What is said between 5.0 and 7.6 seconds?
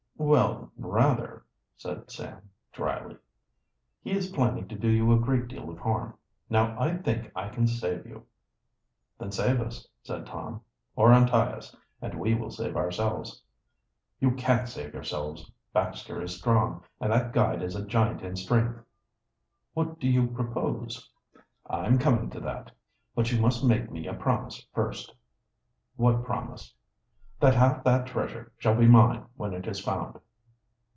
a great deal of harm. Now I think I